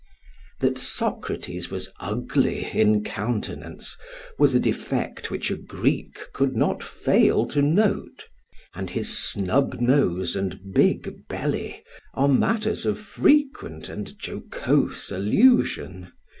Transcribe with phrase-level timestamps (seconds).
[0.61, 3.95] That Socrates was ugly in countenance
[4.39, 8.27] was a defect which a Greek could not fail to note,
[8.73, 11.83] and his snub nose and big belly
[12.15, 16.11] are matters of frequent and jocose allusion.